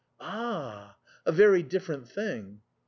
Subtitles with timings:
[0.19, 0.95] "Ah,
[1.27, 2.61] a very different thing."